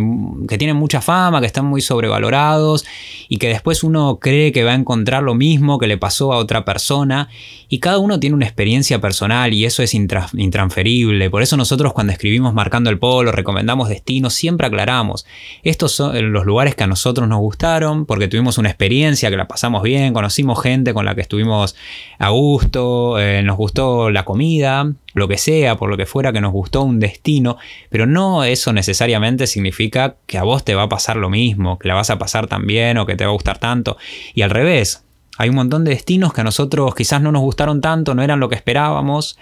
que 0.49 0.57
tienen 0.57 0.77
mucha 0.77 1.01
fama, 1.01 1.41
que 1.41 1.47
están 1.47 1.67
muy 1.67 1.81
sobrevalorados 1.81 2.85
y 3.29 3.39
que 3.39 3.49
después 3.49 3.83
uno 3.83 4.19
cree 4.21 4.53
que 4.53 4.63
va 4.63 4.73
a 4.73 4.77
encontrar 4.77 5.25
lo 5.25 5.35
mismo 5.35 5.79
que 5.79 5.89
le 5.89 5.99
pasó 5.99 6.33
a 6.33 6.37
otra 6.37 6.65
persona 6.65 7.29
y 7.69 7.79
cada 7.79 7.99
uno 7.99 8.21
tiene 8.21 8.37
una 8.37 8.47
experiencia 8.47 9.01
personal 9.01 9.53
y 9.53 9.65
eso 9.65 9.83
es 9.83 9.93
intransferible. 9.95 11.29
Por 11.29 11.43
eso 11.43 11.57
nosotros 11.57 11.93
cuando 11.93 12.13
escribimos 12.13 12.55
Marcando 12.55 12.91
el 12.91 12.99
Polo, 12.99 13.33
recomendamos 13.33 13.89
destinos, 13.89 14.35
siempre 14.35 14.69
aclaramos, 14.69 15.27
estos 15.63 15.93
son 15.93 16.33
los 16.33 16.47
lugares 16.47 16.77
que 16.77 16.85
a 16.85 16.87
nosotros 16.87 17.29
nos 17.29 17.41
gustaron 17.41 18.07
porque 18.07 18.29
tuvimos 18.29 18.59
una 18.59 18.69
experiencia, 18.69 19.29
que 19.31 19.37
la 19.37 19.49
pasamos 19.49 19.83
bien, 19.83 20.15
conocimos 20.15 20.63
gente 20.63 20.95
con 20.95 21.05
la 21.05 21.15
que 21.15 21.21
estuvimos 21.23 21.77
a 22.19 22.31
gusto, 22.31 23.19
eh, 23.19 23.43
nos 23.43 23.57
gustó 23.57 24.11
la 24.11 24.25
comida, 24.25 24.93
lo 25.15 25.29
que 25.29 25.39
sea, 25.39 25.77
por 25.77 25.91
lo 25.91 25.97
que 25.97 26.07
fuera 26.07 26.33
que 26.33 26.41
nos 26.41 26.53
gustó 26.53 26.83
un 26.83 27.01
destino, 27.01 27.57
pero 27.89 28.07
no 28.07 28.45
eso 28.45 28.73
necesariamente 28.73 29.47
significa 29.47 30.17
que 30.27 30.39
a 30.39 30.43
vos 30.43 30.65
te 30.65 30.75
va 30.75 30.83
a 30.83 30.89
pasar 30.89 31.17
lo 31.17 31.31
mismo, 31.31 31.79
que 31.79 31.89
la 31.89 31.95
vas 31.95 32.11
a 32.11 32.19
pasar 32.19 32.47
tan 32.47 32.67
bien 32.67 32.99
o 32.99 33.07
que 33.07 33.17
te 33.17 33.25
va 33.25 33.31
a 33.31 33.35
gustar 33.35 33.59
tanto. 33.59 33.97
Y 34.35 34.43
al 34.43 34.51
revés, 34.51 35.05
hay 35.41 35.49
un 35.49 35.55
montón 35.55 35.85
de 35.85 35.93
destinos 35.93 36.35
que 36.35 36.43
a 36.43 36.45
nosotros 36.45 36.95
quizás 36.95 37.23
no 37.23 37.33
nos 37.33 37.41
gustaron 37.41 37.81
tanto, 37.81 38.15
no 38.15 38.23
eran 38.23 38.41
lo 38.41 38.51
que 38.51 38.57
esperábamos. 38.57 39.39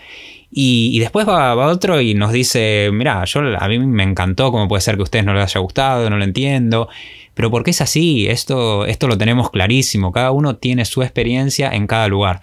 Y, 0.48 0.96
después 1.00 1.28
va, 1.28 1.56
otro 1.66 2.00
y 2.00 2.14
nos 2.14 2.30
dice, 2.30 2.88
mira, 2.92 3.24
yo 3.24 3.40
a 3.58 3.66
mí 3.66 3.80
me 3.80 4.04
encantó, 4.04 4.52
como 4.52 4.68
puede 4.68 4.80
ser 4.80 4.94
que 4.94 5.00
a 5.00 5.02
ustedes 5.02 5.24
no 5.24 5.34
les 5.34 5.42
haya 5.42 5.60
gustado, 5.60 6.08
no 6.08 6.16
lo 6.16 6.22
entiendo. 6.22 6.88
Pero 7.34 7.50
porque 7.50 7.72
es 7.72 7.80
así, 7.80 8.28
esto, 8.28 8.86
esto 8.86 9.08
lo 9.08 9.18
tenemos 9.18 9.50
clarísimo, 9.50 10.12
cada 10.12 10.30
uno 10.30 10.54
tiene 10.54 10.84
su 10.84 11.02
experiencia 11.02 11.68
en 11.70 11.88
cada 11.88 12.06
lugar. 12.06 12.42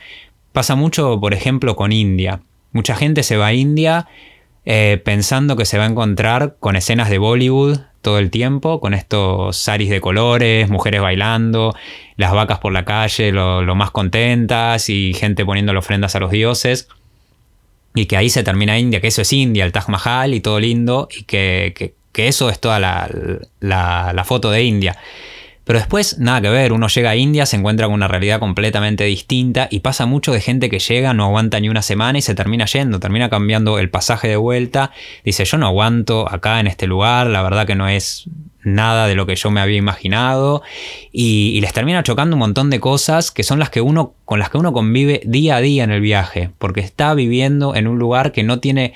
Pasa 0.52 0.76
mucho, 0.76 1.18
por 1.22 1.34
ejemplo, 1.34 1.78
con 1.78 1.94
India. 1.94 2.42
Mucha 2.74 2.98
gente 2.98 3.24
se 3.24 3.38
va 3.38 3.48
a 3.48 3.54
India 3.54 4.10
eh, 4.66 5.02
pensando 5.04 5.56
que 5.56 5.66
se 5.66 5.78
va 5.78 5.86
a 5.86 5.88
encontrar 5.88 6.56
con 6.60 6.76
escenas 6.76 7.10
de 7.10 7.20
Bollywood, 7.20 7.80
todo 8.02 8.20
el 8.20 8.30
tiempo, 8.30 8.80
con 8.80 8.94
estos 8.94 9.58
saris 9.58 9.90
de 9.90 10.02
colores, 10.02 10.70
mujeres 10.70 11.02
bailando, 11.02 11.76
las 12.18 12.34
vacas 12.34 12.60
por 12.60 12.72
la 12.72 12.86
calle, 12.86 13.32
lo, 13.32 13.76
más 13.76 13.92
contentas 13.92 14.90
y 14.90 15.14
gente 15.14 15.46
poniendo 15.46 15.78
ofrendas 15.78 16.16
a 16.16 16.20
los 16.20 16.32
dioses. 16.32 16.88
Y 17.96 18.06
que 18.06 18.18
ahí 18.18 18.30
se 18.30 18.44
termina 18.44 18.78
India, 18.78 19.02
que 19.02 19.08
eso 19.08 19.22
es 19.22 19.32
India, 19.34 19.66
el 19.66 19.72
Taj 19.72 19.88
Mahal 19.90 20.34
y 20.34 20.40
todo 20.42 20.60
lindo, 20.60 21.08
y 21.16 21.24
que, 21.24 21.94
eso 22.14 22.50
es 22.50 22.60
toda 22.60 22.80
la, 22.80 23.10
la 23.60 24.24
foto 24.24 24.52
de 24.52 24.64
India. 24.64 24.98
Pero 25.66 25.80
después, 25.80 26.20
nada 26.20 26.42
que 26.42 26.50
ver, 26.50 26.74
uno 26.74 26.88
llega 26.88 27.10
a 27.10 27.16
India, 27.16 27.48
se 27.48 27.58
encuentra 27.58 27.88
con 27.88 27.96
una 27.96 28.08
realidad 28.08 28.40
completamente 28.40 29.04
distinta 29.04 29.68
y 29.72 29.80
pasa 29.80 30.06
mucho 30.06 30.32
de 30.32 30.40
gente 30.40 30.70
que 30.70 30.80
llega, 30.80 31.14
no 31.14 31.26
aguanta 31.26 31.60
ni 31.60 31.70
una 31.70 31.82
semana 31.82 32.20
y 32.20 32.22
se 32.22 32.36
termina 32.36 32.66
yendo, 32.66 33.00
termina 33.00 33.30
cambiando 33.30 33.80
el 33.80 33.90
pasaje 33.90 34.28
de 34.28 34.38
vuelta, 34.38 34.92
dice 35.24 35.44
yo 35.44 35.58
no 35.58 35.66
aguanto 35.66 36.32
acá 36.32 36.60
en 36.60 36.68
este 36.68 36.86
lugar, 36.86 37.28
la 37.28 37.42
verdad 37.42 37.66
que 37.66 37.76
no 37.76 37.88
es 37.88 38.30
nada 38.64 39.08
de 39.08 39.16
lo 39.16 39.26
que 39.26 39.36
yo 39.36 39.52
me 39.52 39.62
había 39.62 39.78
imaginado 39.78 40.62
y, 41.12 41.60
les 41.62 41.74
termina 41.74 42.04
chocando 42.04 42.36
un 42.36 42.40
montón 42.40 42.70
de 42.70 42.80
cosas 42.80 43.32
que 43.32 43.44
son 43.44 43.58
las 43.58 43.70
que 43.70 43.82
uno 43.82 44.14
con 44.26 44.40
las 44.40 44.50
que 44.50 44.58
uno 44.58 44.72
convive 44.72 45.22
día 45.26 45.56
a 45.56 45.62
día 45.62 45.84
en 45.84 45.92
el 45.92 46.02
viaje, 46.02 46.52
porque 46.60 46.82
está 46.82 47.14
viviendo 47.16 47.76
en 47.76 47.88
un 47.88 47.98
lugar 47.98 48.32
que 48.32 48.44
no 48.44 48.60
tiene 48.60 48.94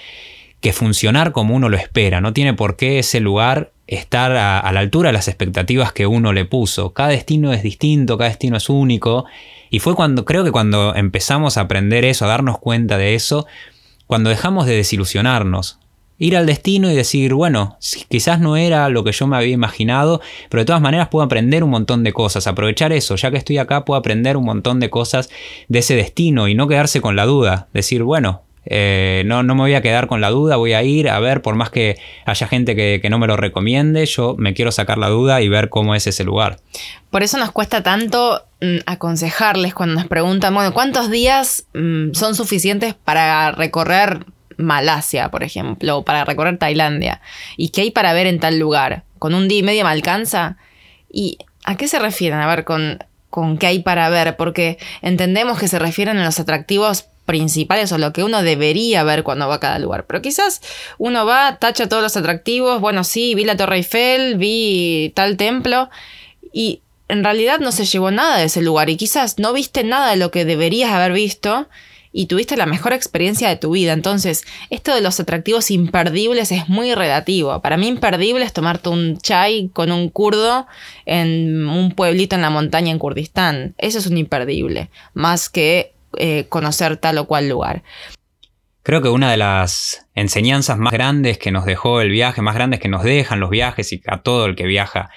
que 0.62 0.74
funcionar 0.74 1.32
como 1.32 1.56
uno 1.56 1.70
lo 1.70 1.78
espera, 1.78 2.22
no 2.22 2.34
tiene 2.34 2.54
por 2.54 2.76
qué 2.76 3.00
ese 3.00 3.20
lugar 3.20 3.72
estar 3.88 4.32
a, 4.34 4.72
la 4.72 4.80
altura 4.80 5.10
de 5.10 5.14
las 5.14 5.28
expectativas 5.28 5.92
que 5.94 6.06
uno 6.06 6.32
le 6.32 6.46
puso. 6.46 6.94
Cada 6.94 7.10
destino 7.10 7.54
es 7.54 7.64
distinto, 7.64 8.18
cada 8.18 8.30
destino 8.30 8.58
es 8.58 8.70
único. 8.70 9.26
Y 9.72 9.80
fue 9.80 9.96
cuando, 9.96 10.26
creo 10.26 10.44
que 10.44 10.52
cuando 10.52 10.94
empezamos 10.96 11.58
a 11.58 11.62
aprender 11.62 12.06
eso, 12.06 12.26
a 12.26 12.28
darnos 12.28 12.60
cuenta 12.60 12.98
de 12.98 13.16
eso, 13.16 13.48
cuando 14.06 14.30
dejamos 14.30 14.68
de 14.68 14.76
desilusionarnos. 14.76 15.80
Ir 16.20 16.36
al 16.36 16.46
destino 16.46 16.92
y 16.92 16.96
decir, 16.96 17.34
bueno, 17.34 17.78
quizás 18.10 18.42
no 18.42 18.58
era 18.58 18.90
lo 18.90 19.06
que 19.06 19.14
yo 19.14 19.26
me 19.26 19.38
había 19.38 19.54
imaginado, 19.54 20.22
pero 20.50 20.62
de 20.62 20.66
todas 20.66 20.82
maneras 20.82 21.08
puedo 21.08 21.26
aprender 21.26 21.64
un 21.64 21.70
montón 21.70 22.04
de 22.04 22.12
cosas. 22.12 22.46
Aprovechar 22.46 22.92
eso, 22.92 23.16
ya 23.16 23.32
que 23.32 23.38
estoy 23.38 23.58
acá, 23.58 23.86
puedo 23.86 23.98
aprender 23.98 24.36
un 24.36 24.44
montón 24.44 24.82
de 24.82 24.90
cosas 24.90 25.30
de 25.70 25.80
ese 25.80 25.96
destino 25.96 26.48
y 26.50 26.56
no 26.56 26.68
quedarse 26.68 27.00
con 27.00 27.16
la 27.16 27.26
duda. 27.26 27.70
Decir, 27.74 28.04
bueno, 28.04 28.44
eh, 28.72 29.24
no, 29.26 29.42
no, 29.42 29.56
me 29.56 29.62
voy 29.62 29.74
a 29.74 29.82
quedar 29.82 30.06
con 30.06 30.22
la 30.22 30.30
duda, 30.30 30.56
voy 30.56 30.74
a 30.74 30.84
ir 30.84 31.10
a 31.10 31.20
ver, 31.20 31.42
por 31.42 31.56
más 31.56 31.72
que 31.72 31.98
haya 32.26 32.48
gente 32.48 32.76
que, 32.76 33.10
no 33.10 33.18
me 33.18 33.26
lo 33.26 33.36
recomiende, 33.36 34.06
yo 34.06 34.36
me 34.38 34.54
quiero 34.54 34.72
sacar 34.72 35.00
la 35.00 35.10
duda 35.10 35.42
y 35.42 35.50
ver 35.50 35.70
cómo 35.70 35.96
es 35.96 36.06
ese 36.06 36.24
lugar. 36.24 36.60
Por 37.10 37.24
eso 37.24 37.40
nos 37.40 37.52
cuesta 37.52 37.82
tanto 37.82 38.44
mm, 38.62 38.78
aconsejarles 38.86 39.74
cuando 39.74 39.96
nos 39.96 40.06
preguntan, 40.06 40.54
bueno, 40.54 40.72
¿cuántos 40.72 41.10
días 41.10 41.66
mm, 41.74 42.14
son 42.14 42.36
suficientes 42.36 42.94
para 42.94 43.52
recorrer 43.52 44.28
Malasia, 44.58 45.32
por 45.32 45.42
ejemplo, 45.42 45.98
o 45.98 46.06
para 46.06 46.24
recorrer 46.24 46.60
Tailandia? 46.60 47.22
¿Y 47.58 47.70
qué 47.70 47.82
hay 47.82 47.92
para 47.92 48.14
ver 48.14 48.28
en 48.28 48.40
tal 48.40 48.60
lugar? 48.60 49.04
¿Con 49.18 49.34
un 49.34 49.48
día 49.48 49.58
y 49.58 49.64
medio 49.64 49.84
me 49.84 49.90
alcanza? 49.90 50.58
¿Y 51.12 51.40
a 51.66 51.76
qué 51.76 51.88
se 51.88 51.98
refieren? 51.98 52.40
A 52.40 52.46
ver, 52.46 52.66
con, 52.66 53.00
con 53.32 53.58
qué 53.58 53.66
hay 53.66 53.80
para 53.80 54.10
ver, 54.10 54.36
porque 54.38 54.78
entendemos 55.02 55.58
que 55.58 55.68
se 55.68 55.80
refieren 55.80 56.20
a 56.20 56.26
los 56.26 56.40
atractivos 56.40 57.08
principales 57.30 57.92
o 57.92 58.00
lo 58.00 58.12
que 58.12 58.24
uno 58.24 58.42
debería 58.42 59.04
ver 59.04 59.22
cuando 59.22 59.48
va 59.48 59.56
a 59.56 59.60
cada 59.60 59.78
lugar. 59.78 60.08
Pero 60.08 60.20
quizás 60.20 60.62
uno 60.98 61.28
va, 61.28 61.58
tacha 61.60 61.88
todos 61.88 62.02
los 62.02 62.18
atractivos, 62.18 62.82
bueno, 62.82 63.04
sí, 63.04 63.36
vi 63.36 63.46
la 63.46 63.56
Torre 63.56 63.76
Eiffel, 63.76 64.36
vi 64.38 65.14
tal 65.16 65.38
templo 65.38 65.92
y 66.52 66.82
en 67.08 67.24
realidad 67.24 67.60
no 67.60 67.72
se 67.72 67.86
llevó 67.86 68.10
nada 68.10 68.40
de 68.40 68.46
ese 68.46 68.64
lugar 68.64 68.90
y 68.90 68.98
quizás 68.98 69.38
no 69.38 69.54
viste 69.54 69.84
nada 69.84 70.10
de 70.10 70.18
lo 70.18 70.32
que 70.32 70.44
deberías 70.44 70.92
haber 70.92 71.12
visto 71.14 71.70
y 72.12 72.26
tuviste 72.26 72.58
la 72.58 72.66
mejor 72.66 72.94
experiencia 72.94 73.48
de 73.48 73.58
tu 73.58 73.70
vida. 73.70 73.94
Entonces, 73.94 74.44
esto 74.72 74.96
de 74.96 75.02
los 75.02 75.20
atractivos 75.20 75.70
imperdibles 75.70 76.52
es 76.52 76.68
muy 76.68 76.96
relativo. 76.96 77.62
Para 77.62 77.78
mí 77.78 77.90
imperdible 77.90 78.44
es 78.44 78.54
tomarte 78.54 78.90
un 78.90 79.20
chai 79.20 79.70
con 79.72 79.92
un 79.92 80.10
kurdo 80.10 80.66
en 81.06 81.70
un 81.70 81.92
pueblito 81.92 82.36
en 82.36 82.42
la 82.42 82.50
montaña 82.50 82.90
en 82.90 82.98
Kurdistán. 82.98 83.76
Eso 83.78 84.00
es 84.00 84.08
un 84.08 84.18
imperdible, 84.18 84.90
más 85.14 85.48
que 85.48 85.94
eh, 86.18 86.46
conocer 86.50 86.98
tal 86.98 87.18
o 87.18 87.26
cual 87.26 87.50
lugar. 87.50 87.84
Creo 88.84 89.02
que 89.02 89.10
una 89.10 89.30
de 89.30 89.38
las 89.38 90.08
enseñanzas 90.16 90.78
más 90.78 90.94
grandes 90.94 91.38
que 91.38 91.52
nos 91.52 91.66
dejó 91.66 92.02
el 92.02 92.10
viaje, 92.10 92.42
más 92.42 92.56
grandes 92.56 92.80
que 92.80 92.88
nos 92.88 93.04
dejan 93.04 93.40
los 93.40 93.50
viajes 93.50 93.92
y 93.94 94.02
a 94.08 94.22
todo 94.22 94.46
el 94.46 94.56
que 94.56 94.66
viaja 94.66 95.10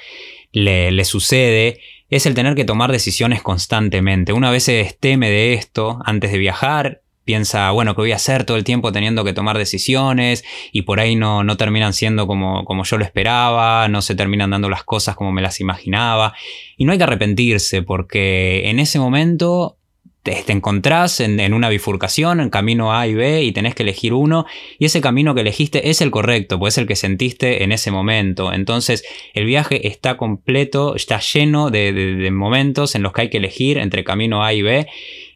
le, 0.52 1.04
sucede, 1.04 1.80
es 2.10 2.26
el 2.26 2.34
tener 2.34 2.54
que 2.54 2.64
tomar 2.64 2.92
decisiones 2.92 3.40
constantemente. 3.42 4.32
Una 4.32 4.50
vez 4.50 4.64
se 4.64 4.96
teme 5.00 5.30
de 5.30 5.54
esto 5.54 6.00
antes 6.04 6.32
de 6.32 6.38
viajar 6.38 7.02
piensa, 7.24 7.70
bueno, 7.70 7.94
¿qué 7.94 8.00
voy 8.00 8.12
a 8.12 8.16
hacer 8.16 8.44
todo 8.44 8.56
el 8.56 8.64
tiempo 8.64 8.90
teniendo 8.90 9.24
que 9.24 9.32
tomar 9.32 9.56
decisiones? 9.56 10.44
Y 10.72 10.82
por 10.82 11.00
ahí 11.00 11.14
no, 11.14 11.44
no 11.44 11.56
terminan 11.56 11.92
siendo 11.92 12.26
como, 12.26 12.64
como 12.64 12.84
yo 12.84 12.98
lo 12.98 13.04
esperaba, 13.04 13.86
no 13.88 14.02
se 14.02 14.14
terminan 14.14 14.50
dando 14.50 14.68
las 14.68 14.84
cosas 14.84 15.14
como 15.14 15.32
me 15.32 15.40
las 15.40 15.60
imaginaba. 15.60 16.34
Y 16.76 16.84
no 16.84 16.92
hay 16.92 16.98
que 16.98 17.04
arrepentirse, 17.04 17.82
porque 17.82 18.68
en 18.68 18.80
ese 18.80 18.98
momento 18.98 19.78
te, 20.22 20.44
encontrás 20.52 21.20
en, 21.20 21.52
una 21.52 21.68
bifurcación, 21.68 22.40
en 22.40 22.50
camino 22.50 22.94
A 22.94 23.06
y 23.06 23.14
B, 23.14 23.42
y 23.42 23.52
tenés 23.52 23.74
que 23.74 23.82
elegir 23.82 24.14
uno, 24.14 24.46
y 24.78 24.84
ese 24.84 25.00
camino 25.00 25.34
que 25.34 25.40
elegiste 25.40 25.90
es 25.90 26.00
el 26.00 26.10
correcto, 26.10 26.58
pues 26.58 26.74
es 26.74 26.78
el 26.78 26.86
que 26.86 26.96
sentiste 26.96 27.64
en 27.64 27.72
ese 27.72 27.90
momento. 27.90 28.52
Entonces, 28.52 29.04
el 29.34 29.46
viaje 29.46 29.88
está 29.88 30.16
completo, 30.16 30.94
está 30.94 31.18
lleno 31.20 31.70
de 31.70 32.30
momentos 32.32 32.94
en 32.94 33.02
los 33.02 33.12
que 33.12 33.22
hay 33.22 33.30
que 33.30 33.38
elegir 33.38 33.78
entre 33.78 34.04
camino 34.04 34.44
A 34.44 34.52
y 34.52 34.62
B, 34.62 34.86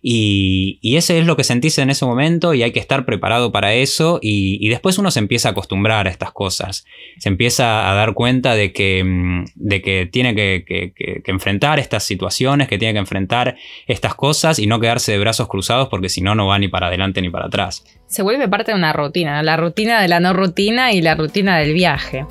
y, 0.09 0.79
y, 0.83 0.99
ese 0.99 1.19
es 1.19 1.27
lo 1.27 1.37
que 1.37 1.43
sentís 1.43 1.79
en 1.79 1.91
ese 1.91 2.05
momento 2.05 2.55
y 2.55 2.63
hay 2.63 2.71
que 2.71 2.79
estar 2.79 3.05
preparado 3.05 3.51
para 3.51 3.75
eso 3.75 4.21
y, 4.23 4.69
después 4.69 4.99
uno 4.99 5.11
se 5.11 5.19
empieza 5.19 5.49
a 5.49 5.51
acostumbrar 5.51 6.07
a 6.07 6.11
estas 6.11 6.31
cosas. 6.31 6.85
Se 7.19 7.29
empieza 7.29 7.91
a 7.91 7.95
dar 7.95 8.15
cuenta 8.15 8.55
de 8.55 8.73
que, 8.73 9.03
mm, 9.03 9.47
de 9.57 9.83
que 9.83 10.07
tiene 10.07 10.37
que, 10.37 10.93
enfrentar 11.27 11.81
estas 11.81 12.05
situaciones, 12.05 12.69
que 12.69 12.79
tiene 12.79 12.95
que 12.95 13.01
enfrentar 13.01 13.57
estas 13.89 14.15
cosas 14.15 14.61
y 14.61 14.69
no 14.69 14.79
quedarse 14.79 15.11
de 15.11 15.19
brazos 15.19 15.49
cruzados 15.49 15.89
porque 15.89 16.09
si 16.09 16.21
no, 16.21 16.37
no 16.37 16.47
va 16.47 16.61
ni 16.61 16.69
para 16.69 16.87
adelante 16.87 17.21
ni 17.21 17.29
para 17.29 17.47
atrás. 17.47 17.83
Se 18.09 18.23
vuelve 18.23 18.49
parte 18.49 18.71
de 18.71 18.79
una 18.79 18.93
rutina, 18.93 19.43
la 19.43 19.57
rutina 19.57 20.01
de 20.01 20.07
la 20.07 20.21
no 20.21 20.33
rutina 20.33 20.93
y 20.93 21.03
la 21.03 21.17
rutina 21.17 21.59
del 21.59 21.73
viaje. 21.73 22.25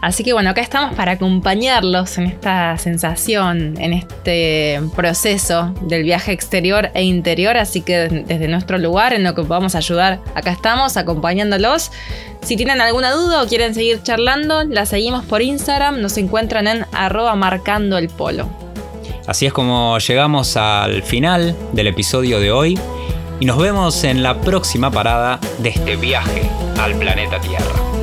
Así 0.00 0.24
que 0.24 0.32
bueno, 0.32 0.48
acá 0.48 0.62
estamos 0.62 0.94
para 0.94 1.12
acompañarlos 1.12 2.16
en 2.16 2.24
esta 2.24 2.78
sensación, 2.78 3.74
en 3.78 3.92
este 3.92 4.80
proceso 4.96 5.74
del 5.82 6.04
viaje 6.04 6.32
exterior 6.32 6.88
e 6.94 7.02
interior. 7.02 7.58
Así 7.58 7.82
que 7.82 8.08
desde 8.08 8.48
nuestro 8.48 8.78
lugar, 8.78 9.12
en 9.12 9.22
lo 9.22 9.34
que 9.34 9.42
podamos 9.42 9.74
ayudar, 9.74 10.20
acá 10.34 10.52
estamos 10.52 10.96
acompañándolos. 10.96 11.92
Si 12.40 12.56
tienen 12.56 12.80
alguna 12.80 13.10
duda 13.10 13.42
o 13.42 13.46
quieren 13.46 13.74
seguir 13.74 14.02
charlando, 14.02 14.64
la 14.64 14.86
seguimos 14.86 15.26
por 15.26 15.42
Instagram. 15.42 16.00
Nos 16.00 16.16
encuentran 16.16 16.66
en 16.66 16.86
arroba 16.92 17.34
marcando 17.34 17.98
el 17.98 18.08
polo. 18.08 18.48
Así 19.26 19.44
es 19.44 19.52
como 19.52 19.98
llegamos 19.98 20.56
al 20.56 21.02
final 21.02 21.54
del 21.74 21.88
episodio 21.88 22.40
de 22.40 22.50
hoy 22.50 22.78
y 23.40 23.46
nos 23.46 23.58
vemos 23.58 24.04
en 24.04 24.22
la 24.22 24.38
próxima 24.40 24.90
parada 24.90 25.40
de 25.58 25.70
este 25.70 25.96
viaje 25.96 26.48
al 26.78 26.94
planeta 26.94 27.40
Tierra. 27.40 27.99